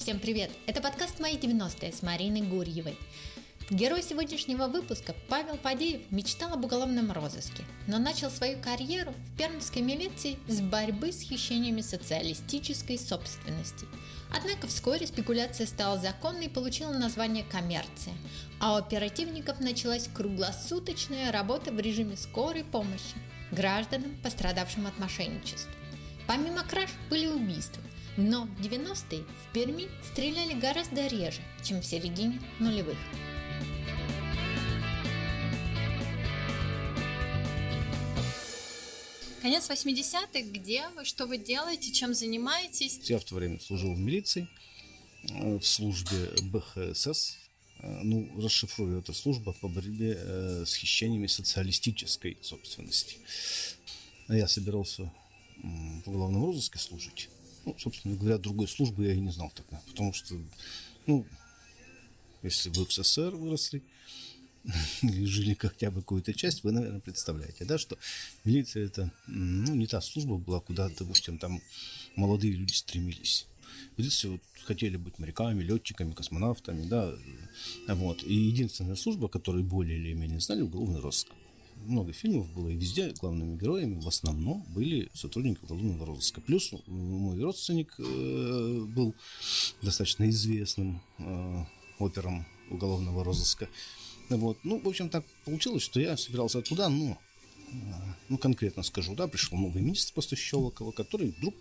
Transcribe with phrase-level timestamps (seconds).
[0.00, 0.50] Всем привет!
[0.66, 2.96] Это подкаст «Мои 90-е» с Мариной Гурьевой.
[3.68, 9.82] Герой сегодняшнего выпуска Павел Фадеев мечтал об уголовном розыске, но начал свою карьеру в пермской
[9.82, 13.86] милиции с борьбы с хищениями социалистической собственности.
[14.34, 18.14] Однако вскоре спекуляция стала законной и получила название коммерция,
[18.58, 23.18] а у оперативников началась круглосуточная работа в режиме скорой помощи
[23.52, 25.74] гражданам, пострадавшим от мошенничества.
[26.26, 27.82] Помимо краж были убийства,
[28.16, 32.98] но в 90-е в Перми стреляли гораздо реже, чем в середине нулевых.
[39.42, 43.00] Конец 80-х, где вы, что вы делаете, чем занимаетесь?
[43.08, 44.46] Я в то время служил в милиции,
[45.30, 47.38] э, в службе БХСС,
[47.78, 53.16] э, ну, расшифрую, это служба по борьбе э, с хищениями социалистической собственности.
[54.28, 55.10] Я собирался
[55.62, 57.30] в уголовном розыске служить.
[57.64, 59.80] Ну, собственно говоря, другой службы я и не знал тогда.
[59.86, 60.34] Потому что,
[61.06, 61.26] ну,
[62.42, 63.82] если вы в СССР выросли,
[65.02, 67.98] или жили хотя бы какую-то часть, вы, наверное, представляете, да, что
[68.44, 71.60] милиция это, ну, не та служба была, куда, допустим, там
[72.16, 73.46] молодые люди стремились.
[73.96, 77.14] В детстве вот хотели быть моряками, летчиками, космонавтами, да,
[77.88, 78.22] вот.
[78.22, 81.28] И единственная служба, которую более или менее знали, уголовный розыск
[81.86, 86.40] много фильмов было, и везде главными героями в основном были сотрудники уголовного розыска.
[86.40, 89.14] Плюс мой родственник э, был
[89.82, 91.64] достаточно известным э,
[91.98, 93.68] опером уголовного розыска.
[94.28, 94.58] Вот.
[94.62, 97.18] Ну, в общем, так получилось, что я собирался туда, но,
[97.72, 97.76] э,
[98.28, 101.54] ну, конкретно скажу, да, пришел новый министр после Щелокова, который вдруг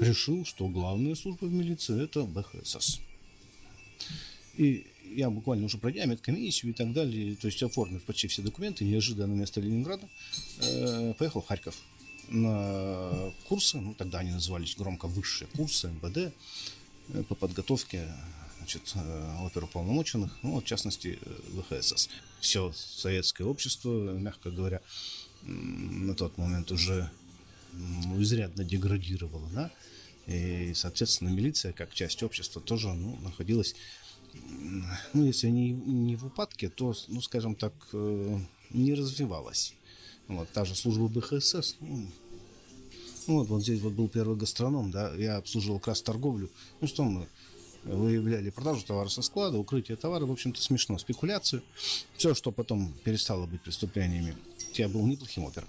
[0.00, 3.00] решил, что главная служба в милиции– это БХСС.
[4.56, 8.84] И я буквально уже пройдя медкомиссию и так далее, то есть оформив почти все документы,
[8.84, 10.08] неожиданно вместо Ленинграда,
[10.60, 11.76] э, поехал в Харьков
[12.28, 16.32] на курсы, ну тогда они назывались громко высшие курсы МВД
[17.08, 18.08] э, по подготовке
[18.58, 22.08] значит, э, оперуполномоченных, ну, в частности, э, ВХСС.
[22.40, 24.80] Все советское общество, мягко говоря,
[25.42, 27.08] на тот момент уже
[28.18, 29.70] изрядно деградировало, да,
[30.26, 33.76] и, соответственно, милиция, как часть общества, тоже ну, находилась
[35.12, 38.38] ну, если не, не в упадке, то, ну, скажем так, э,
[38.70, 39.74] не развивалась.
[40.28, 45.36] Вот, та же служба БХСС, ну, вот, вот здесь вот был первый гастроном, да, я
[45.36, 46.48] обслуживал как раз торговлю.
[46.80, 47.26] Ну, что мы,
[47.84, 51.62] выявляли продажу товара со склада, укрытие товара, в общем-то, смешно, спекуляцию.
[52.16, 54.36] Все, что потом перестало быть преступлениями.
[54.74, 55.68] Я был неплохим опером.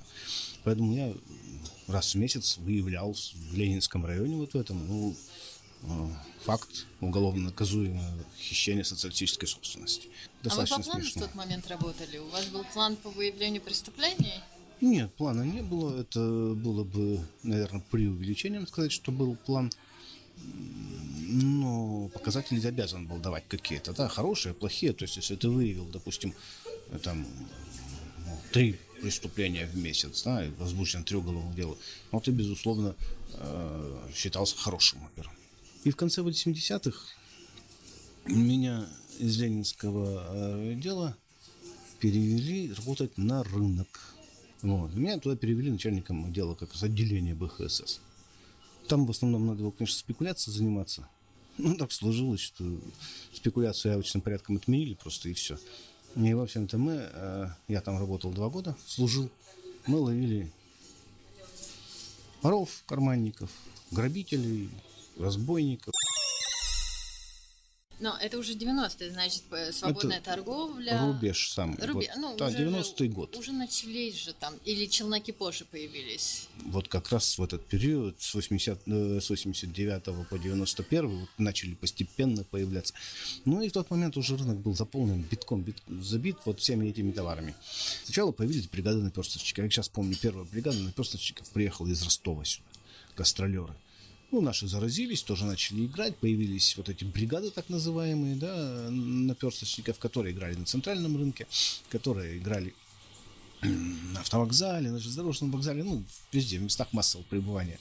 [0.64, 1.14] Поэтому я
[1.88, 5.16] раз в месяц выявлял в Ленинском районе вот в этом, ну,
[6.44, 10.10] факт уголовно наказуемого хищения социалистической собственности.
[10.44, 11.22] Достаточно а вы по плану смешно.
[11.22, 12.18] в тот момент работали?
[12.20, 14.42] У вас был план по выявлению преступлений?
[14.80, 16.00] Нет, плана не было.
[16.00, 16.20] Это
[16.56, 19.72] было бы, наверное, преувеличением сказать, что был план.
[21.30, 24.94] Но показатели обязан был давать какие-то, да, хорошие, плохие.
[24.94, 26.34] То есть, если ты выявил, допустим,
[27.04, 27.26] там
[28.26, 31.76] ну, три преступления в месяц, да, возбужден три уголовных дела,
[32.12, 32.96] но ты, безусловно,
[33.34, 35.34] э, считался хорошим опером.
[35.88, 37.00] И в конце 80-х
[38.26, 38.86] меня
[39.20, 41.16] из ленинского э, дела
[42.02, 43.88] перевели работать на рынок.
[44.64, 44.94] Вот.
[44.94, 48.02] Меня туда перевели начальником отдела как раз отделения БХСС.
[48.90, 51.08] Там в основном надо было, конечно, спекуляцией заниматься.
[51.58, 52.66] Ну, так сложилось, что
[53.32, 55.58] спекуляцию явочным порядком отменили просто и все.
[56.18, 59.30] И, в общем-то, мы, э, я там работал два года, служил,
[59.86, 60.52] мы ловили
[62.42, 63.52] воров, карманников,
[63.92, 64.70] грабителей,
[65.20, 65.94] разбойников.
[68.00, 71.02] Но это уже 90-е, значит, свободная это торговля.
[71.02, 71.78] Рубеж самый.
[71.80, 73.36] Рубеж, вот, ну, да, 90-й год.
[73.36, 76.48] Уже начались же там, или челноки позже появились.
[76.66, 81.74] Вот как раз в этот период с, 80, э, с 89 по 91 вот, начали
[81.74, 82.94] постепенно появляться.
[83.46, 87.12] Ну и в тот момент уже рынок был заполнен битком, бит, забит вот всеми этими
[87.12, 87.56] товарами.
[88.04, 89.64] Сначала появились бригады наперсточников.
[89.64, 92.68] Я сейчас помню, первая бригада наперсточников приехала из Ростова сюда,
[93.16, 93.74] гастролеры.
[94.32, 100.34] Ну, наши заразились, тоже начали играть, появились вот эти бригады так называемые, да, наперсточников, которые
[100.34, 101.48] играли на центральном рынке,
[101.90, 102.76] которые играли
[103.62, 106.04] на автовокзале, на железнодорожном вокзале, ну,
[106.34, 107.80] везде, в местах массового пребывания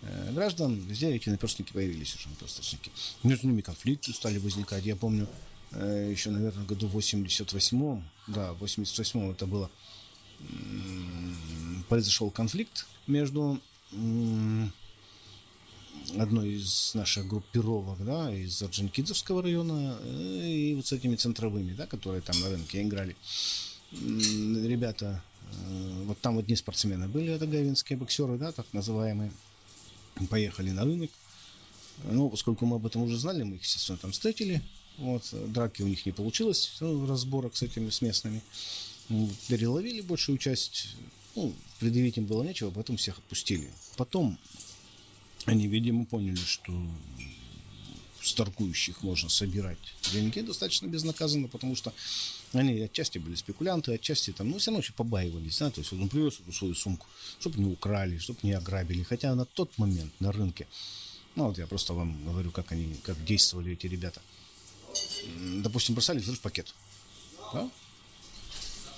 [0.00, 2.90] э, граждан, везде эти наперстники появились уже, наперсточники.
[3.22, 4.86] Между ними конфликты стали возникать.
[4.86, 5.28] Я помню,
[5.72, 9.70] э, еще, наверное, году 88-м, да, в 88-м это было,
[11.88, 13.60] произошел конфликт между
[16.18, 21.86] одной из наших группировок, да, из Орджоникидзевского района, э, и вот с этими центровыми, да,
[21.86, 23.16] которые там на рынке играли.
[23.92, 25.22] Ребята,
[25.52, 29.32] э, вот там вот не спортсмены были, это гавинские боксеры, да, так называемые,
[30.30, 31.10] поехали на рынок,
[32.04, 34.62] Ну, поскольку мы об этом уже знали, мы их, естественно, там встретили.
[34.98, 38.42] Вот, драки у них не получилось, ну, разборок с этими, с местными.
[39.48, 40.96] Переловили большую часть,
[41.36, 43.70] ну, предъявить им было нечего, поэтому всех отпустили.
[43.96, 44.38] Потом
[45.46, 46.72] они, видимо, поняли, что
[48.22, 49.78] с торгующих можно собирать
[50.12, 51.92] деньги достаточно безнаказанно, потому что
[52.52, 56.08] они отчасти были спекулянты, отчасти там, ну, все равно еще побаивались, да, то есть он
[56.08, 57.06] привез эту свою сумку,
[57.38, 60.66] чтобы не украли, чтобы не ограбили, хотя на тот момент на рынке,
[61.34, 64.22] ну, вот я просто вам говорю, как они, как действовали эти ребята.
[65.62, 66.74] Допустим, бросали взрыв пакет,
[67.52, 67.68] да?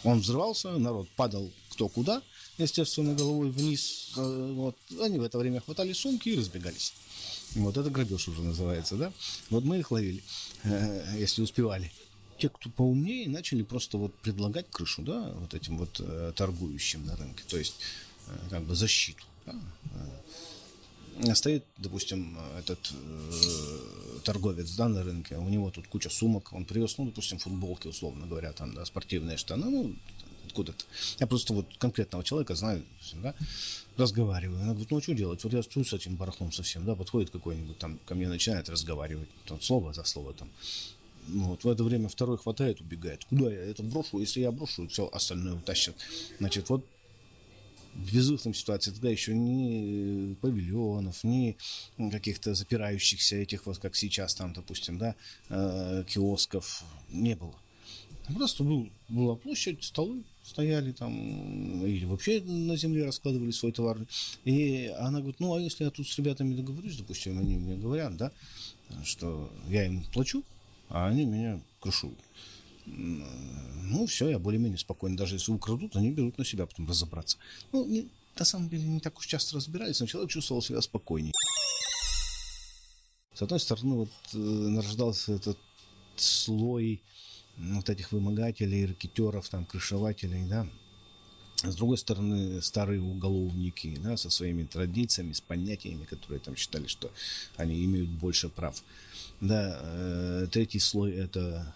[0.04, 2.22] Он взрывался, народ падал кто куда,
[2.58, 6.93] естественно, головой вниз, э, вот, они в это время хватали сумки и разбегались.
[7.55, 9.12] Вот это грабеж уже называется, да?
[9.50, 10.23] Вот мы их ловили,
[10.64, 11.93] э, если успевали.
[12.38, 17.17] Те, кто поумнее, начали просто вот предлагать крышу, да, вот этим вот э, торгующим на
[17.17, 17.76] рынке, то есть
[18.50, 19.25] как бы защиту.
[19.47, 19.55] Да?
[21.35, 26.99] Стоит, допустим, этот э, торговец да, на рынке, у него тут куча сумок, он привез,
[26.99, 29.97] ну, допустим, футболки, условно говоря, там, да, спортивные штаны, ну,
[30.56, 30.85] откуда-то.
[31.19, 32.82] Я просто вот конкретного человека знаю,
[33.14, 33.35] да,
[33.97, 34.61] разговариваю.
[34.62, 35.44] Она говорит, ну, а что делать?
[35.44, 39.29] Вот я стою с этим барахлом совсем, да, подходит какой-нибудь там ко мне, начинает разговаривать,
[39.47, 40.49] там, слово за слово там.
[41.29, 43.25] Вот, в это время второй хватает, убегает.
[43.25, 44.20] Куда я это брошу?
[44.20, 45.97] Если я брошу, все остальное утащат.
[46.38, 46.87] Значит, вот
[47.94, 51.56] в безвыходном ситуации тогда еще ни павильонов, ни
[51.99, 55.17] каких-то запирающихся этих, вот как сейчас там, допустим, да,
[55.49, 57.55] э, киосков не было.
[58.34, 63.99] Просто был, была площадь, столы, стояли там, или вообще на земле раскладывали свой товар.
[64.44, 68.17] И она говорит, ну, а если я тут с ребятами договорюсь, допустим, они мне говорят,
[68.17, 68.32] да,
[69.05, 70.43] что я им плачу,
[70.88, 72.19] а они меня крышуют.
[72.87, 75.17] Ну, все, я более-менее спокойно.
[75.17, 77.38] Даже если украдут, они берут на себя потом разобраться.
[77.72, 78.08] Ну, не,
[78.38, 81.32] на самом деле, не так уж часто разбирались, но человек чувствовал себя спокойнее.
[83.34, 85.58] С одной стороны, вот э, нарождался этот
[86.17, 87.02] слой
[87.58, 90.67] вот этих вымогателей, ракетеров, там, крышевателей, да.
[91.62, 97.11] С другой стороны, старые уголовники, да, со своими традициями, с понятиями, которые там считали, что
[97.56, 98.82] они имеют больше прав.
[99.41, 101.75] Да, э, третий слой это,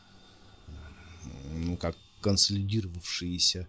[1.55, 3.67] ну, как консолидировавшиеся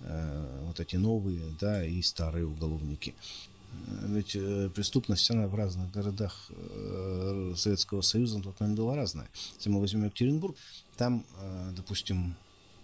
[0.00, 3.14] э, вот эти новые, да, и старые уголовники.
[4.02, 9.28] Ведь э, преступность, она в разных городах э, Советского Союза на тот момент была разная.
[9.56, 10.56] Если мы возьмем Екатеринбург,
[10.96, 12.34] там, э, допустим,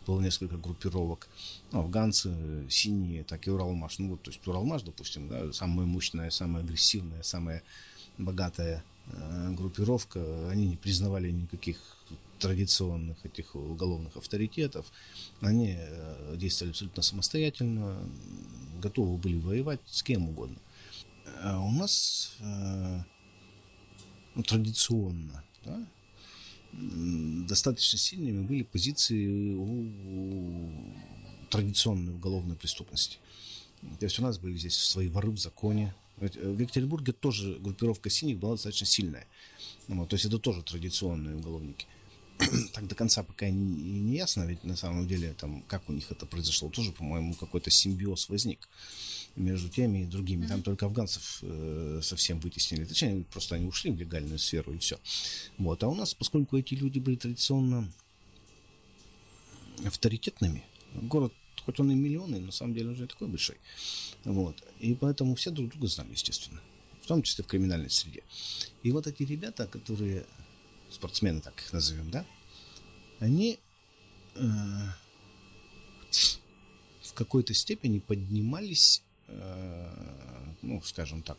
[0.06, 1.28] было несколько группировок.
[1.72, 2.34] Ну, афганцы,
[2.70, 3.98] синие, так и Уралмаш.
[3.98, 7.62] Ну, вот, то есть Уралмаш, допустим, да, самая мощная, самая агрессивная, самая
[8.16, 8.82] богатая
[9.52, 10.20] группировка.
[10.50, 11.78] Они не признавали никаких
[12.38, 14.86] традиционных этих уголовных авторитетов.
[15.40, 15.78] Они
[16.36, 17.98] действовали абсолютно самостоятельно,
[18.80, 20.56] готовы были воевать с кем угодно.
[21.42, 23.00] А у нас э,
[24.34, 25.86] ну, традиционно да,
[26.72, 30.70] достаточно сильными были позиции у
[31.50, 33.18] традиционной уголовной преступности.
[33.98, 35.94] То есть у нас были здесь свои воры в законе.
[36.18, 39.26] Э, в Екатеринбурге тоже группировка синих была достаточно сильная.
[39.86, 41.86] Вот, то есть это тоже традиционные уголовники.
[42.72, 46.10] так до конца пока не, не ясно, ведь на самом деле там как у них
[46.10, 48.68] это произошло, тоже, по-моему, какой-то симбиоз возник
[49.36, 50.46] между теми и другими.
[50.46, 52.84] Там только афганцев э, совсем вытеснили.
[52.84, 54.98] Точнее, просто они ушли в легальную сферу и все.
[55.58, 55.82] Вот.
[55.82, 57.90] А у нас, поскольку эти люди были традиционно
[59.84, 61.32] авторитетными, город,
[61.64, 63.56] хоть он и миллионный, на самом деле уже такой большой.
[64.24, 64.56] Вот.
[64.80, 66.60] И поэтому все друг друга знали, естественно.
[67.02, 68.22] В том числе в криминальной среде.
[68.82, 70.24] И вот эти ребята, которые
[70.90, 72.24] спортсмены, так их назовем, да,
[73.20, 73.58] они
[74.34, 74.40] э,
[77.02, 79.86] в какой-то степени поднимались Э,
[80.62, 81.38] ну, скажем так,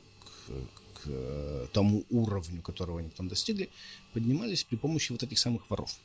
[0.94, 3.70] к тому уровню, которого они там достигли,
[4.14, 5.98] поднимались при помощи вот этих самых воров.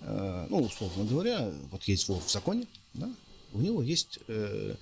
[0.00, 3.12] Э, ну, условно говоря, вот есть вор в законе, да,
[3.52, 4.76] у него есть э,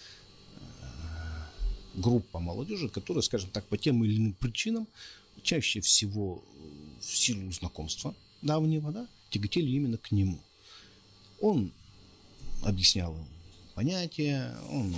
[1.94, 4.86] группа молодежи, которая, скажем так, по тем или иным причинам,
[5.42, 6.44] чаще всего
[7.02, 10.38] в силу знакомства давнего, да, тяготели именно к нему.
[11.40, 11.72] Он
[12.62, 13.26] объяснял им
[13.74, 14.94] понятия, он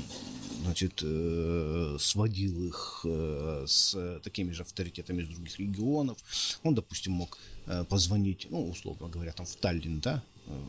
[0.62, 6.18] значит, э, сводил их э, с такими же авторитетами из других регионов.
[6.62, 10.22] Он, допустим, мог э, позвонить, ну, условно говоря, там в Таллин, да,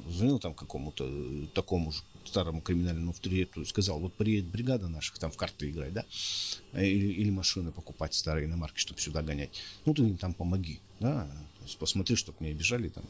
[0.10, 5.32] звонил там какому-то такому же старому криминальному авторитету и сказал, вот приедет бригада наших там
[5.32, 6.06] в карты играть, да,
[6.74, 9.62] или, или машины покупать старые иномарки, чтобы сюда гонять.
[9.86, 11.28] Ну, ты им там помоги, да,
[11.80, 13.04] посмотри, чтобы не обижали там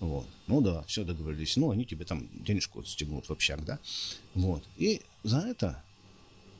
[0.00, 0.26] вот.
[0.48, 1.56] Ну да, все договорились.
[1.56, 3.78] Ну, они тебе там денежку отстегнут в общак, да.
[4.34, 4.62] Вот.
[4.76, 5.82] И за это,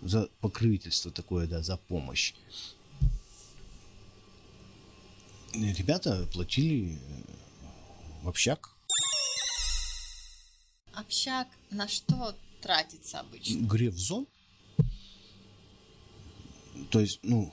[0.03, 2.35] за покровительство такое, да, за помощь,
[5.55, 6.99] Ребята платили
[8.23, 8.74] в общак.
[11.05, 13.67] Общак на что тратится обычно?
[13.67, 14.27] Грефзон.
[16.91, 17.53] То есть, ну,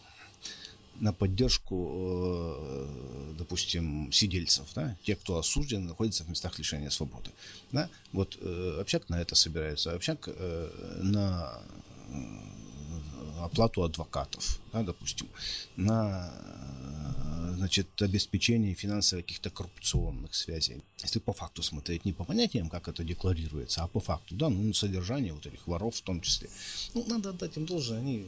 [1.01, 7.31] на поддержку, э, допустим, сидельцев, да, те, кто осужден, находятся в местах лишения свободы.
[7.73, 7.89] Да?
[8.13, 11.61] Вот э, общак на это собирается, общак э, на
[13.45, 15.27] оплату адвокатов, да, допустим,
[15.75, 16.33] на
[17.55, 20.81] значит, обеспечение финансовых каких-то коррупционных связей.
[21.03, 24.73] Если по факту смотреть, не по понятиям, как это декларируется, а по факту, да, ну,
[24.73, 26.49] содержание вот этих воров в том числе.
[26.93, 28.25] Ну, надо отдать им должное, они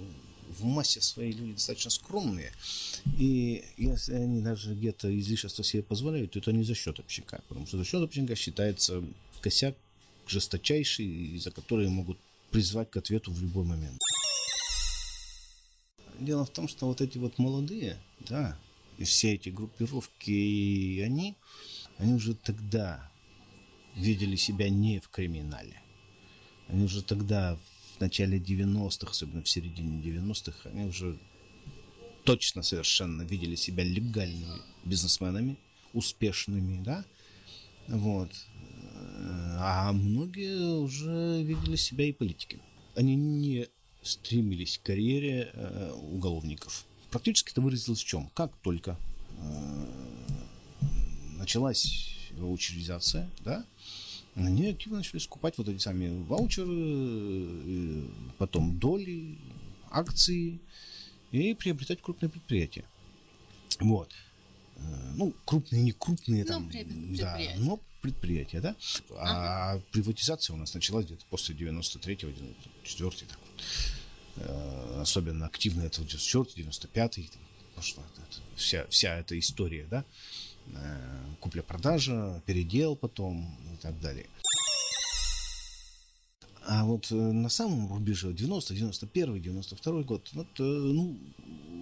[0.59, 2.51] в массе свои люди достаточно скромные.
[3.17, 7.41] И если они даже где-то излишество себе позволяют, то это не за счет общака.
[7.47, 9.03] Потому что за счет общака считается
[9.41, 9.75] косяк
[10.27, 12.17] жесточайший, за который могут
[12.51, 13.99] призвать к ответу в любой момент.
[16.19, 18.57] Дело в том, что вот эти вот молодые, да,
[18.97, 21.35] и все эти группировки, и они,
[21.97, 23.11] они уже тогда
[23.95, 25.81] видели себя не в криминале.
[26.67, 27.57] Они уже тогда
[27.95, 31.19] в начале 90-х, особенно в середине 90-х, они уже
[32.23, 35.57] точно совершенно видели себя легальными бизнесменами,
[35.93, 37.05] успешными, да,
[37.87, 38.31] вот.
[39.59, 42.63] А многие уже видели себя и политиками.
[42.95, 43.67] Они не
[44.03, 46.85] стремились к карьере э, уголовников.
[47.09, 48.29] Практически это выразилось в чем?
[48.33, 48.97] Как только
[49.39, 49.85] э,
[51.37, 53.65] началась ваучеризация, да,
[54.35, 59.37] они активно начали скупать вот эти сами ваучеры, потом доли,
[59.91, 60.59] акции
[61.31, 62.85] и приобретать крупные предприятия.
[63.79, 64.09] Вот.
[64.77, 64.81] Э,
[65.15, 68.75] ну, крупные, не крупные, там, ну, да, но предприятия, да.
[69.17, 69.83] А ага.
[69.91, 73.42] приватизация у нас началась где-то после 93-го, 94 так вот.
[73.42, 73.42] Э,
[74.99, 77.29] особенно активно это в 94 95-й,
[77.75, 78.03] пошла
[78.55, 80.05] вся, вся эта история, да.
[80.75, 84.27] Э, купля-продажа, передел потом и так далее.
[86.65, 91.17] А вот э, на самом рубеже 90, 91, 92 год, вот, э, ну,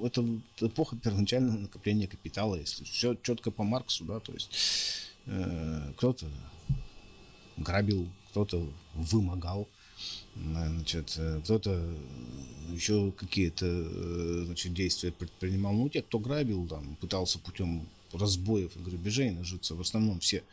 [0.03, 0.25] это
[0.59, 4.51] эпоха первоначального накопления капитала, если все четко по Марксу, да, то есть
[5.27, 6.25] э, кто-то
[7.57, 9.69] грабил, кто-то вымогал,
[10.35, 11.93] значит, кто-то
[12.73, 15.73] еще какие-то значит, действия предпринимал.
[15.73, 19.75] Ну, те, кто грабил, там, пытался путем разбоев и грабежей нажиться.
[19.75, 20.43] В основном все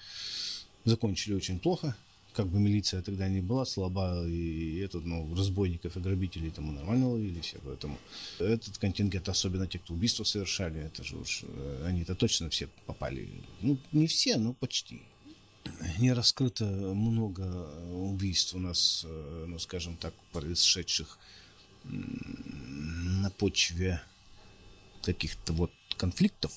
[0.85, 1.97] закончили очень плохо.
[2.35, 7.11] Как бы милиция тогда не была слаба, и этот, ну, разбойников и грабителей там нормально
[7.11, 7.99] ловили все, поэтому
[8.39, 13.29] этот контингент, особенно те, кто убийства совершали, это же уж, э, они-то точно все попали.
[13.61, 15.03] Ну, не все, но почти.
[15.99, 17.43] Не раскрыто много
[17.91, 21.19] убийств у нас, э, ну, скажем так, происшедших
[21.85, 24.03] на почве
[25.03, 26.53] каких-то вот конфликтов,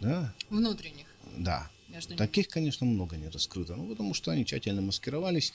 [0.00, 0.34] да?
[0.48, 1.06] Внутренних.
[1.36, 1.70] Да.
[1.88, 2.52] Между Таких, ними.
[2.52, 3.74] конечно, много не раскрыто.
[3.76, 5.52] Ну, потому что они тщательно маскировались.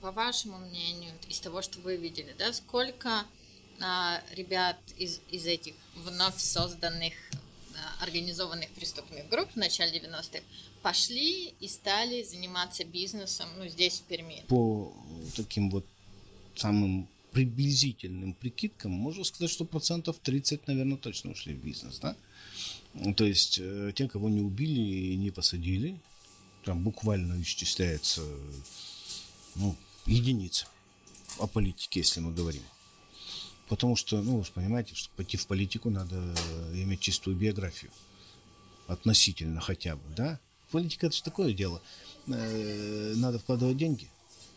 [0.00, 3.24] По вашему мнению, из того, что вы видели, да, сколько
[3.80, 7.14] а, ребят из, из этих вновь созданных
[8.00, 10.42] организованных преступных групп в начале 90-х
[10.82, 14.44] пошли и стали заниматься бизнесом, ну, здесь, в Перми?
[14.48, 14.92] По
[15.36, 15.84] таким вот
[16.56, 22.16] самым приблизительным прикидкам можно сказать, что процентов 30, наверное, точно ушли в бизнес, да?
[23.16, 26.00] То есть э, те, кого не убили и не посадили,
[26.64, 28.22] там буквально исчисляется
[29.54, 30.66] ну, единица
[31.38, 32.62] о политике, если мы говорим.
[33.68, 36.16] Потому что, ну, вы понимаете, что пойти в политику надо
[36.74, 37.90] иметь чистую биографию.
[38.86, 40.40] Относительно хотя бы, да?
[40.70, 41.82] Политика это же такое дело.
[42.26, 44.08] Э, надо вкладывать деньги,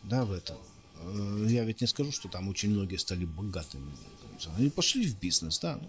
[0.04, 0.58] да, в это.
[1.02, 3.92] Э, я ведь не скажу, что там очень многие стали богатыми.
[4.58, 5.80] Они пошли в бизнес, да.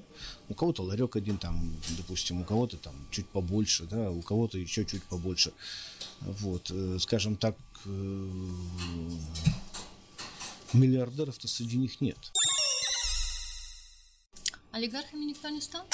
[0.48, 4.84] У кого-то ларек один там, допустим, у кого-то там чуть побольше, да, у кого-то еще
[4.84, 5.52] чуть побольше.
[6.20, 8.30] Вот, э, скажем так, э,
[10.72, 12.18] миллиардеров-то среди них нет.
[14.72, 15.86] Олигархами никто не стал?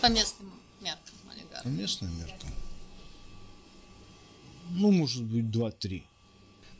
[0.00, 1.64] По местным меркам олигархов.
[1.64, 2.50] По местным меркам?
[4.70, 6.04] Ну, может быть, два-три.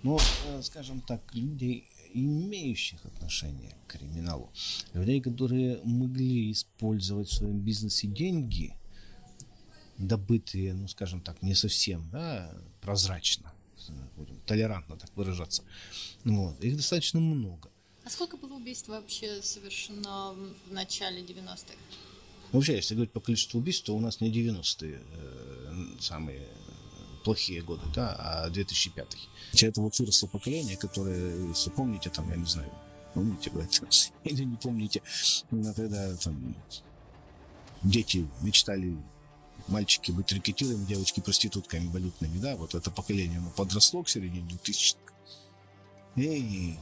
[0.04, 4.52] Но, э, скажем так, людей, имеющих отношение к криминалу,
[4.92, 8.76] людей, которые могли использовать в своем бизнесе деньги,
[9.96, 13.52] добытые, ну, скажем так, не совсем да, прозрачно,
[14.16, 15.64] будем толерантно так выражаться,
[16.24, 17.70] вот, их достаточно много.
[18.08, 20.34] А сколько было убийств вообще совершено
[20.66, 21.74] в начале 90-х?
[22.52, 26.48] Вообще, если говорить по количеству убийств, то у нас не 90-е э, самые
[27.22, 29.06] плохие годы, да, а 2005.
[29.60, 32.72] Это вот выросло поколение, которое, если помните, там, я не знаю,
[33.12, 33.88] Помните об этом?
[34.24, 35.02] Или не помните?
[35.50, 36.56] Но тогда там
[37.82, 38.96] дети мечтали
[39.66, 45.12] мальчики быть рекетирами, девочки проститутками валютными, да, вот это поколение, оно подросло к середине 2000-х.
[46.16, 46.74] И,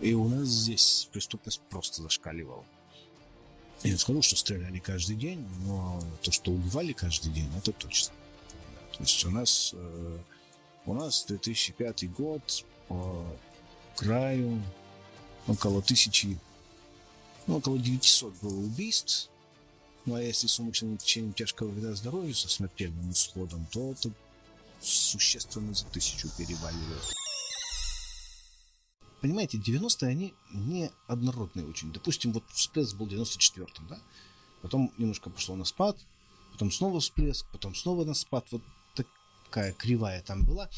[0.00, 2.64] и у нас здесь преступность просто зашкаливала.
[3.82, 8.12] Я не скажу, что стреляли каждый день, но то, что убивали каждый день, это точно.
[8.92, 10.18] То есть у нас, э,
[10.86, 13.24] у нас 2005 год по
[13.94, 14.60] краю
[15.46, 16.38] около тысячи,
[17.46, 19.30] ну, около 900 было убийств.
[20.06, 24.10] Ну, а если с умышленным течением тяжкого вреда здоровью со смертельным исходом, то это
[24.80, 27.14] существенно за тысячу переваливает.
[29.20, 31.92] Понимаете, 90-е, они не однородные очень.
[31.92, 33.98] Допустим, вот всплеск был в 94-м, да?
[34.62, 35.98] Потом немножко пошло на спад,
[36.52, 38.46] потом снова всплеск, потом снова на спад.
[38.50, 38.62] Вот
[39.48, 40.68] такая кривая там была.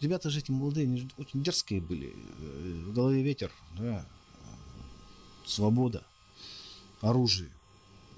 [0.00, 2.14] Ребята же эти молодые, они же очень дерзкие были.
[2.14, 4.06] Э, в голове ветер, да,
[5.44, 6.04] свобода,
[7.00, 7.50] оружие.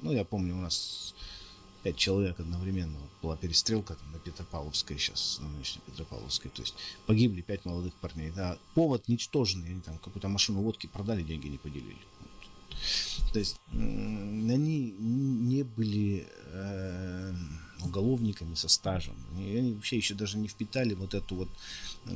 [0.02, 1.14] Ну, я помню, у нас
[1.84, 6.50] пять человек одновременно была перестрелка там, на Петропавловской сейчас, на нынешней Петропавловской.
[6.50, 6.74] То есть
[7.06, 8.32] погибли пять молодых парней.
[8.34, 9.68] Да, повод ничтожный.
[9.68, 11.98] Они там какую-то машину водки продали, деньги не поделили.
[13.32, 17.34] То есть они не были э,
[17.82, 19.14] уголовниками со стажем.
[19.38, 21.48] И они вообще еще даже не впитали вот эту вот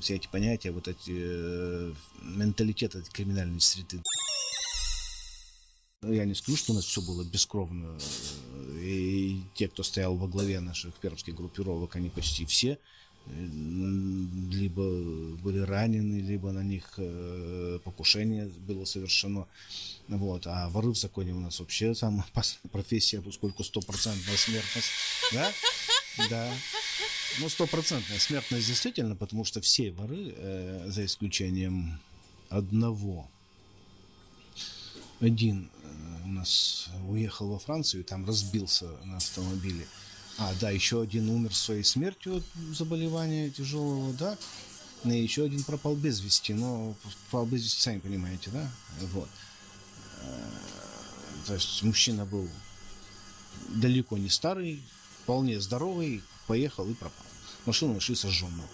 [0.01, 4.03] все эти понятия, вот эти э, менталитет этой криминальной среды.
[6.03, 7.99] Я не скажу, что у нас все было бескровно.
[8.89, 12.79] И те, кто стоял во главе наших пермских группировок, они почти все
[14.51, 14.83] либо
[15.43, 19.47] были ранены, либо на них э, покушение было совершено.
[20.09, 20.47] Вот.
[20.47, 24.89] А воры в законе у нас вообще самая опасная профессия, поскольку стопроцентная смертность.
[25.33, 25.53] Да?
[26.31, 26.53] Да.
[27.41, 32.01] Ну, стопроцентная смертность действительно, потому что все воры, э, за исключением
[32.49, 33.29] одного,
[35.21, 35.71] один
[36.29, 39.87] у нас уехал во Францию, там разбился на автомобиле.
[40.37, 42.45] А, да, еще один умер своей смертью от
[42.77, 44.37] заболевания тяжелого, да.
[45.05, 46.95] И еще один пропал без вести, но
[47.31, 48.71] пропал без вести, сами понимаете, да?
[49.13, 49.29] Вот.
[50.21, 50.51] Э,
[51.47, 52.49] то есть мужчина был
[53.69, 54.83] далеко не старый,
[55.23, 57.27] вполне здоровый, поехал и пропал.
[57.65, 58.69] Машину нашли сожженную.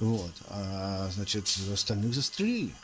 [0.00, 0.32] Вот.
[0.46, 2.74] А, значит, остальных застрелили.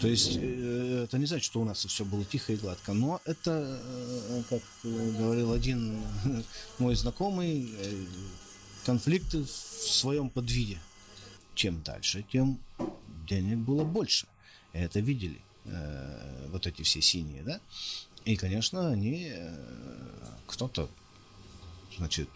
[0.00, 3.20] То есть э, это не значит, что у нас все было тихо и гладко, но
[3.24, 6.02] это, э, как говорил один
[6.78, 8.04] мой знакомый, э,
[8.84, 10.78] конфликты в своем подвиде.
[11.54, 12.58] Чем дальше, тем
[13.28, 14.26] денег было больше.
[14.72, 15.40] Это видели
[16.50, 17.60] вот эти все синие, да?
[18.24, 19.32] И, конечно, они
[20.46, 20.90] кто-то
[21.96, 22.28] значит,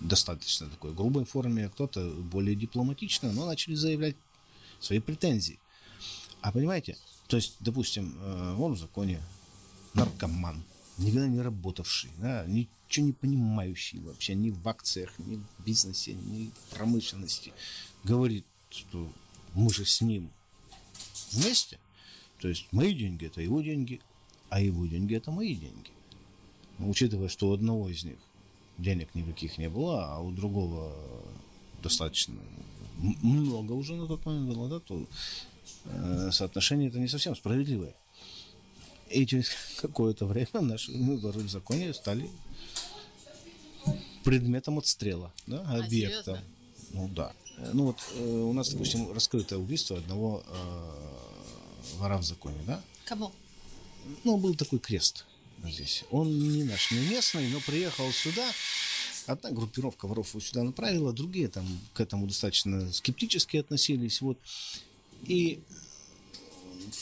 [0.00, 4.16] достаточно такой грубой форме, а кто-то более дипломатично, но начали заявлять
[4.80, 5.58] свои претензии.
[6.44, 9.18] А понимаете, то есть, допустим, э, он в законе
[9.94, 10.62] наркоман,
[10.98, 16.50] никогда не работавший, да, ничего не понимающий вообще ни в акциях, ни в бизнесе, ни
[16.50, 17.54] в промышленности,
[18.04, 19.10] говорит, что
[19.54, 20.30] мы же с ним
[21.32, 21.78] вместе,
[22.40, 24.02] то есть мои деньги это его деньги,
[24.50, 25.92] а его деньги это мои деньги.
[26.76, 28.18] Но учитывая, что у одного из них
[28.76, 30.94] денег никаких не было, а у другого
[31.82, 32.36] достаточно
[32.98, 35.06] много уже на тот момент было, да, то
[36.30, 37.94] соотношение это не совсем справедливое.
[39.10, 39.50] И через
[39.80, 42.30] какое-то время наши воры в законе стали
[44.24, 46.38] предметом отстрела, да, а, объектом.
[46.92, 47.32] Ну да.
[47.58, 52.82] Э, ну вот э, у нас, допустим, раскрытое убийство одного э, вора в законе, да?
[53.04, 53.32] Кого?
[54.24, 55.26] Ну, был такой крест
[55.64, 56.04] здесь.
[56.10, 58.46] Он не наш, не местный, но приехал сюда.
[59.26, 64.20] Одна группировка воров его сюда направила, другие там к этому достаточно скептически относились.
[64.20, 64.38] Вот.
[65.26, 65.62] И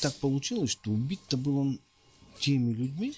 [0.01, 1.81] так получилось, что убит-то был он
[2.39, 3.15] теми людьми,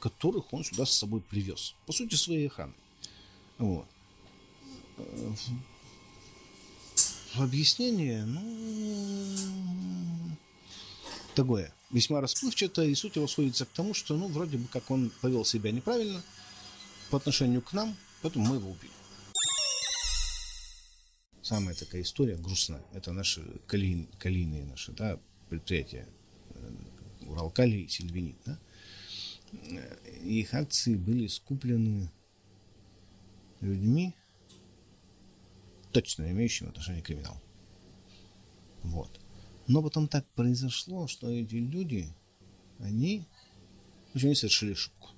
[0.00, 1.74] которых он сюда с собой привез.
[1.86, 2.74] По сути, своей охраны.
[3.58, 3.86] Вот.
[7.34, 8.46] В объяснение, ну,
[11.34, 15.10] такое, весьма расплывчатое, и суть его сводится к тому, что, ну, вроде бы как он
[15.20, 16.22] повел себя неправильно
[17.10, 18.92] по отношению к нам, поэтому мы его убили
[21.44, 26.08] самая такая история грустная, это наши калийные, калийные наши да, предприятия,
[26.50, 26.72] э,
[27.26, 28.36] Уралкали и Сильвинит.
[28.46, 28.58] Да?
[30.22, 32.10] Их акции были скуплены
[33.60, 34.14] людьми,
[35.92, 37.40] точно имеющими отношение к криминалу.
[38.82, 39.20] Вот.
[39.66, 42.08] Но потом так произошло, что эти люди,
[42.78, 43.26] они,
[44.14, 45.10] они совершили ошибку.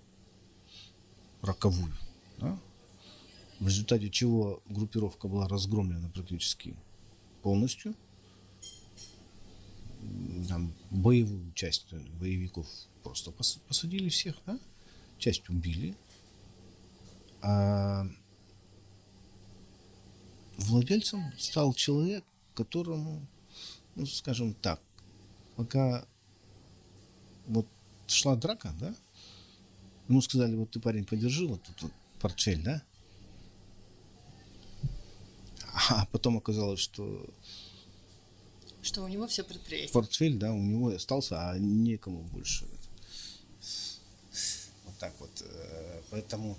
[1.41, 1.95] Роковую.
[2.39, 2.59] Да?
[3.61, 6.77] В результате чего группировка была разгромлена практически
[7.43, 7.95] полностью.
[10.49, 12.67] там боевую часть боевиков
[13.03, 13.33] просто
[13.69, 14.59] посадили всех, да?
[15.19, 15.95] Часть убили.
[17.43, 18.07] А
[20.59, 23.27] владельцем стал человек, которому,
[23.95, 24.81] ну, скажем так,
[25.57, 26.07] пока
[27.47, 27.67] вот
[28.07, 28.95] шла драка, да,
[30.09, 32.83] ему сказали, вот ты, парень, подержи вот тут вот портфель, да,
[35.91, 37.27] а потом оказалось, что
[38.83, 39.93] что у него все предприятие.
[39.93, 42.67] Портфель, да, у него остался, а некому больше.
[44.85, 45.43] Вот так вот.
[45.45, 46.57] Э, поэтому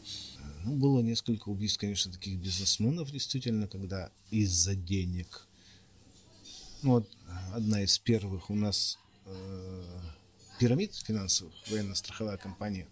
[0.65, 5.47] ну, было несколько убийств, конечно, таких бизнесменов, действительно, когда из-за денег.
[6.81, 7.09] Ну, вот
[7.53, 9.83] одна из первых у нас э,
[10.59, 12.89] пирамид финансовых, военно-страховая компания,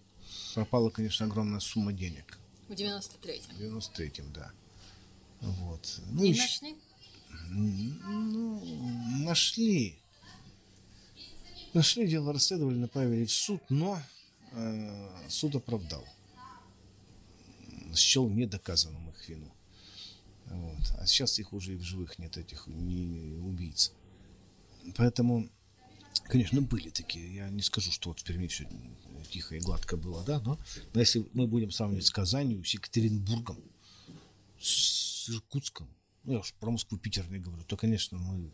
[0.54, 2.40] пропала, конечно, огромная сумма денег.
[2.70, 3.58] В 93-м.
[3.58, 4.54] В 93-м, да.
[5.46, 6.00] Вот.
[6.12, 6.76] Ну, И нашли?
[7.50, 8.66] Ну,
[9.24, 10.00] нашли.
[11.74, 14.02] Нашли, дело расследовали, направили в суд, но
[14.52, 16.06] э, суд оправдал.
[17.96, 19.52] Счел недоказанным их вину.
[20.46, 20.96] Вот.
[20.98, 23.92] А сейчас их уже и в живых нет, этих не убийц.
[24.96, 25.50] Поэтому,
[26.24, 27.36] конечно, были такие.
[27.36, 28.68] Я не скажу, что вот в Перми все
[29.30, 30.58] тихо и гладко было, да, но,
[30.94, 33.58] но если мы будем сравнивать с Казанью, с Екатеринбургом,
[34.60, 34.95] с
[35.30, 35.88] Иркутском,
[36.26, 38.52] ну, я уж про Москву, Питер не говорю, то, конечно, мы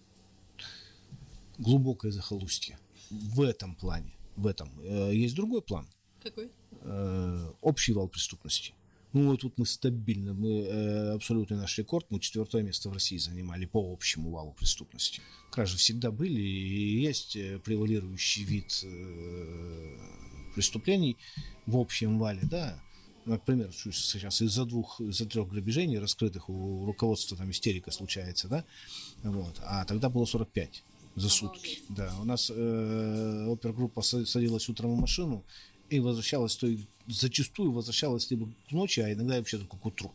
[1.57, 2.77] глубокое захолустье
[3.09, 4.13] в этом плане.
[4.35, 4.71] В этом.
[4.81, 5.87] Э, есть другой план.
[6.21, 6.51] Какой?
[6.81, 8.73] Э, общий вал преступности.
[9.13, 13.17] Ну, вот тут мы стабильно, мы э, абсолютный наш рекорд, мы четвертое место в России
[13.17, 15.21] занимали по общему валу преступности.
[15.51, 18.85] Кражи всегда были, и есть превалирующий вид
[20.55, 21.17] преступлений
[21.65, 22.81] в общем вале, да,
[23.25, 28.65] например, сейчас из-за двух, из-за трех грабежений раскрытых у руководства там истерика случается, да,
[29.23, 30.83] вот, а тогда было 45
[31.15, 35.43] за сутки, да, у нас э, опергруппа садилась утром в машину
[35.89, 40.13] и возвращалась, то есть зачастую возвращалась либо к ночи, а иногда вообще только к утру.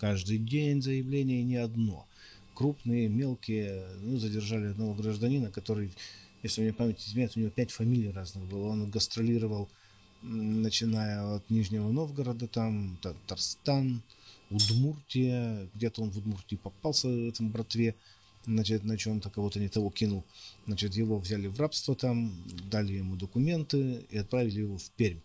[0.00, 2.08] Каждый день заявление не одно.
[2.54, 5.92] Крупные, мелкие, ну, задержали одного гражданина, который,
[6.42, 8.68] если мне память изменяет, у него пять фамилий разных было.
[8.68, 9.68] Он гастролировал
[10.22, 14.02] начиная от Нижнего Новгорода, там Татарстан,
[14.50, 17.94] Удмуртия, где-то он в Удмуртии попался этому братве,
[18.46, 20.24] значит, на чем-то кого-то не того кинул,
[20.66, 22.32] значит, его взяли в рабство там,
[22.70, 25.20] дали ему документы и отправили его в Пермь.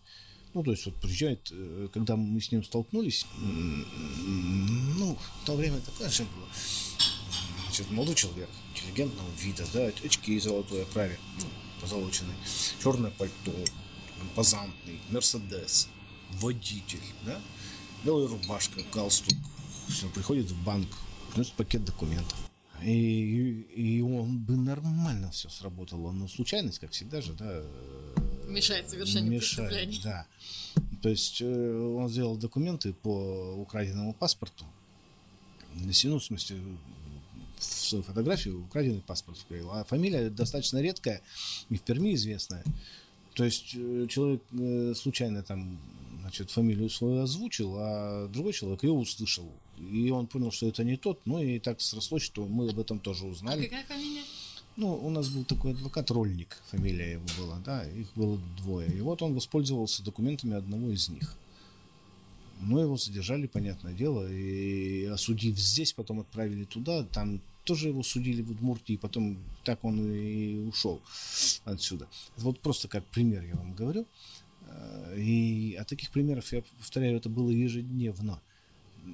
[0.54, 5.80] Ну, то есть вот приезжает, э, когда мы с ним столкнулись, ну, в то время
[5.80, 6.48] такое же было.
[7.64, 11.46] Значит, молодой человек, интеллигентного вида, да, очки золотой оправе, ну,
[11.80, 12.36] позолоченные,
[12.82, 13.52] черное пальто,
[14.22, 15.88] импозантный, Мерседес,
[16.32, 17.40] водитель, да,
[18.04, 19.36] белая рубашка, галстук,
[19.88, 20.88] все, приходит в банк,
[21.32, 22.38] приносит пакет документов.
[22.82, 27.62] И, и он бы нормально все сработало, но случайность, как всегда же, да,
[28.46, 30.00] мешает совершению мешает, преступления.
[30.02, 30.26] Да.
[31.02, 34.64] То есть э, он сделал документы по украденному паспорту,
[35.74, 36.56] ну, в смысле,
[37.58, 39.70] в свою фотографию украденный паспорт вклеил.
[39.72, 41.22] А фамилия достаточно редкая
[41.68, 42.64] и в Перми известная.
[43.36, 45.78] То есть э, человек э, случайно там,
[46.22, 49.52] значит, фамилию свою озвучил, а другой человек ее услышал.
[49.78, 52.98] И он понял, что это не тот, ну и так срослось, что мы об этом
[52.98, 53.66] тоже узнали.
[53.66, 54.22] А какая фамилия?
[54.76, 58.88] Ну, у нас был такой адвокат Рольник, фамилия его была, да, их было двое.
[58.88, 61.36] И вот он воспользовался документами одного из них.
[62.62, 68.42] Но его задержали, понятное дело, и осудив здесь, потом отправили туда, там тоже его судили
[68.42, 71.02] в Удмуртии, потом так он и ушел
[71.64, 72.08] отсюда.
[72.36, 74.06] Вот просто как пример я вам говорю.
[74.68, 78.40] Э, и от таких примеров, я повторяю, это было ежедневно.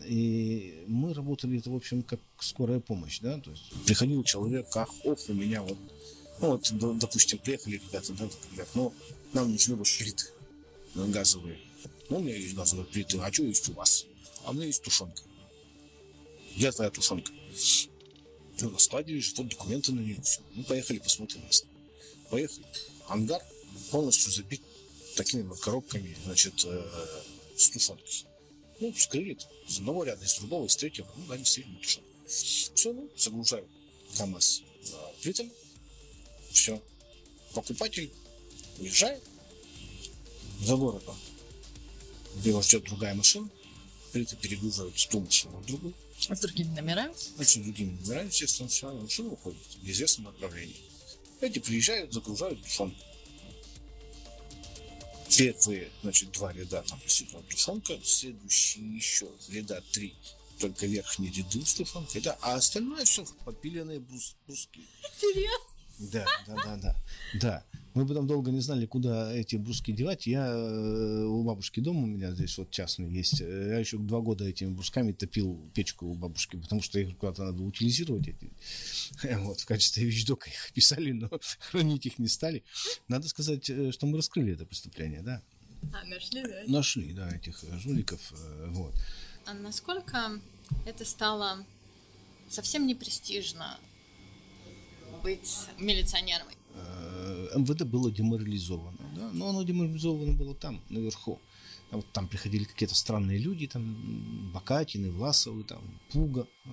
[0.06, 4.88] И мы работали это, в общем, как скорая помощь, да, то есть приходил человек, как,
[5.04, 5.78] оп, у меня вот,
[6.40, 8.94] ну вот, допустим, приехали ребята, да, говорят, ну,
[9.34, 10.24] нам нужны вот плиты
[10.94, 11.58] газовые.
[12.08, 14.06] Ну, у меня есть газовые плиты, а что есть у вас?
[14.44, 15.22] А у меня есть тушенка.
[16.56, 17.30] Где твоя тушенка?
[18.62, 20.40] Ну, на складе лежит, вот документы на нее, все.
[20.54, 21.42] Ну, поехали, посмотрим.
[22.30, 22.64] Поехали.
[23.08, 23.42] Ангар
[23.90, 24.62] полностью забит
[25.16, 27.22] такими вот коробками, значит, э,
[27.56, 28.24] с тушенкой.
[28.78, 32.08] Ну, вскрыли, с одного ряда, из другого, из третьего, ну, да, действительно тушенка.
[32.28, 33.66] Все, ну, загружаю
[34.16, 34.62] КАМАЗ
[35.22, 35.50] плитами,
[36.52, 36.80] все.
[37.54, 38.12] Покупатель
[38.78, 39.22] уезжает
[40.60, 41.16] за городом.
[42.44, 43.50] Его ждет другая машина,
[44.12, 45.94] плиты перегружают с ту машину в другую.
[46.28, 47.14] А с другими номерами?
[47.38, 50.80] Очень другими номерами, все, машина уходит в известном направлении.
[51.40, 52.96] Эти приезжают, загружают тушенку.
[55.36, 60.14] Первые, значит, два ряда, там действительно тушенка, следующие еще ряда три
[60.62, 64.86] только верхние ряды штрафанки, да, а остальное все подпиленные брус, бруски.
[65.18, 65.81] Серьезно?
[65.98, 66.96] Да, да, да, да.
[67.40, 67.64] Да.
[67.94, 70.26] Мы потом долго не знали, куда эти бруски девать.
[70.26, 73.40] Я э, у бабушки дома у меня здесь вот частный есть.
[73.40, 77.62] Я еще два года этими брусками топил печку у бабушки, потому что их куда-то надо
[77.62, 78.28] утилизировать.
[78.28, 78.50] Эти.
[79.42, 81.28] Вот, в качестве вещдока их писали, но
[81.70, 82.64] хранить их не стали.
[83.08, 85.42] Надо сказать, э, что мы раскрыли это преступление, да.
[85.92, 86.62] А, нашли, да?
[86.66, 88.32] Нашли, да, этих жуликов.
[88.68, 88.94] Вот.
[89.44, 90.40] А насколько
[90.86, 91.66] это стало
[92.48, 93.78] совсем не престижно
[95.22, 96.46] быть милиционером?
[96.74, 101.40] Э, МВД было деморализовано, да, но оно деморализовано было там, наверху.
[101.90, 106.68] А вот там приходили какие-то странные люди, там Бакатины, Власовы, там Пуга, э,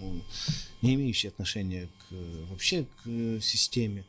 [0.00, 0.22] ну,
[0.82, 2.14] не имеющие отношения к,
[2.50, 4.04] вообще к системе.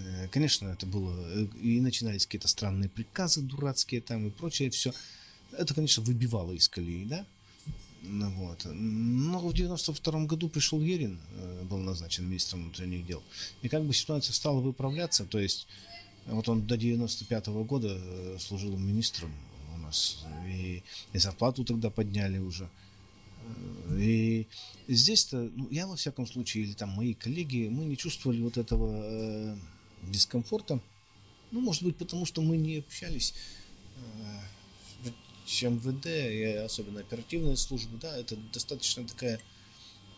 [0.00, 4.92] Э, конечно, это было, и начинались какие-то странные приказы дурацкие там и прочее все.
[5.52, 7.26] Это, конечно, выбивало из колеи, да,
[8.02, 8.64] вот.
[8.64, 13.22] Но в 92 году пришел Ерин, э, был назначен министром внутренних дел.
[13.62, 15.66] И как бы ситуация стала выправляться, то есть
[16.26, 19.32] вот он до 95 -го года э, служил министром
[19.74, 20.82] у нас, и,
[21.12, 22.68] и зарплату тогда подняли уже.
[23.88, 24.46] Э, и
[24.88, 29.02] здесь-то, ну, я во всяком случае, или там мои коллеги, мы не чувствовали вот этого
[29.04, 29.56] э,
[30.02, 30.80] дискомфорта.
[31.50, 33.34] Ну, может быть, потому что мы не общались
[35.62, 39.40] МВД и особенно оперативные службы, да, это достаточно такая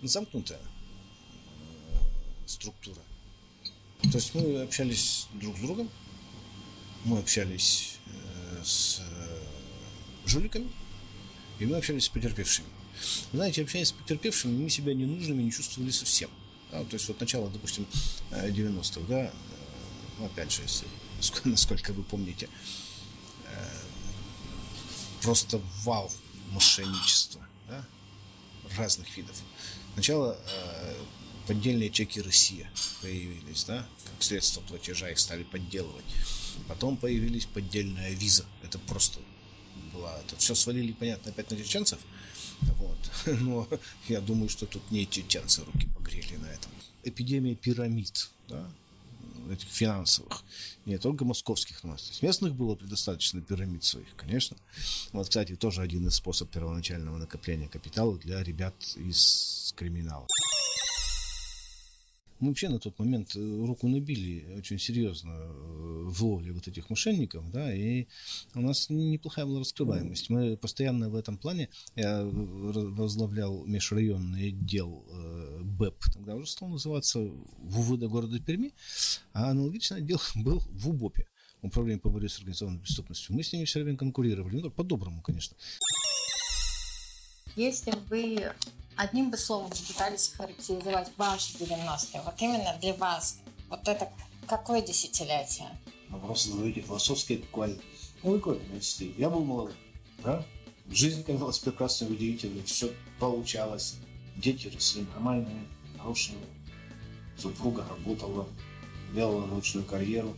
[0.03, 1.97] замкнутая э,
[2.47, 3.01] структура.
[4.03, 5.91] То есть мы общались друг с другом,
[7.05, 9.41] мы общались э, с э,
[10.27, 10.71] жуликами,
[11.59, 12.69] и мы общались с потерпевшими.
[13.33, 16.31] знаете, общаясь с потерпевшими, мы себя ненужными не чувствовали совсем.
[16.73, 17.87] Да, то есть вот начало, допустим,
[18.31, 19.33] 90-х, да,
[20.25, 20.87] опять же, если,
[21.45, 22.49] насколько вы помните,
[25.23, 26.11] просто вал
[26.53, 27.85] мошенничества да?
[28.77, 29.37] разных видов.
[29.95, 30.95] Сначала э,
[31.47, 32.71] поддельные чеки Россия
[33.03, 36.05] появились, да, как средство платежа их стали подделывать.
[36.69, 38.45] Потом появились поддельная виза.
[38.63, 39.21] Это просто
[39.93, 41.99] была, это все свалили, понятно, опять на чеченцев.
[42.61, 42.99] Вот.
[43.41, 43.69] Но
[44.09, 46.71] я думаю, что тут не чеченцы руки погрели на этом.
[47.03, 48.71] Эпидемия пирамид, да,
[49.51, 50.43] этих финансовых,
[50.87, 54.57] не только московских, но и местных было предостаточно пирамид своих, конечно.
[55.13, 60.27] Вот, кстати, тоже один из способов первоначального накопления капитала для ребят из криминала
[62.41, 66.91] мы вообще на тот момент э, руку набили очень серьезно э, в ловле вот этих
[66.91, 68.07] мошенников, да, и
[68.55, 70.31] у нас неплохая была раскрываемость.
[70.31, 77.21] Мы постоянно в этом плане, я возглавлял межрайонный отдел э, БЭП, тогда уже стал называться
[77.21, 78.73] в УВД города Перми,
[79.33, 81.27] а аналогичный отдел был в УБОПе,
[81.63, 83.37] Управление по борьбе с организованной преступностью.
[83.37, 85.57] Мы с ними все время конкурировали, ну, по-доброму, конечно.
[87.55, 88.51] Если вы
[89.01, 93.39] одним бы словом попытались характеризовать ваши 90-е, вот именно для вас,
[93.71, 94.11] вот это
[94.47, 95.69] какое десятилетие?
[96.11, 97.81] Вопрос задаете философский буквально.
[98.23, 99.23] Ну, какое десятилетие?
[99.23, 99.77] Я был молодым,
[100.23, 100.45] да?
[100.91, 103.95] Жизнь казалась прекрасной, удивительной, все получалось.
[104.37, 106.37] Дети росли нормальные, хорошие.
[107.39, 108.47] Супруга работала,
[109.15, 110.37] делала научную карьеру.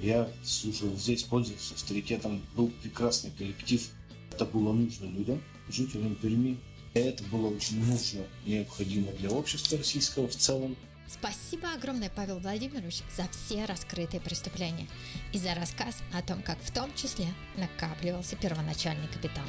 [0.00, 2.44] Я служил здесь, пользовался авторитетом.
[2.54, 3.88] Был прекрасный коллектив.
[4.30, 6.58] Это было нужно людям, жителям Перми.
[6.94, 10.76] Это было очень нужно и необходимо для общества российского в целом.
[11.08, 14.86] Спасибо огромное, Павел Владимирович, за все раскрытые преступления
[15.32, 17.26] и за рассказ о том, как в том числе
[17.56, 19.44] накапливался первоначальный капитал.